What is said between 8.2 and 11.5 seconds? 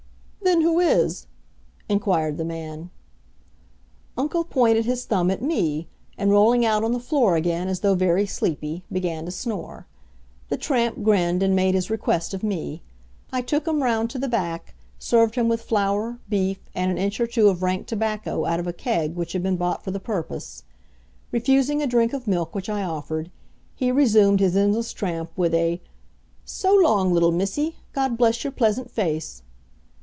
sleepy, began to snore. The tramp grinned,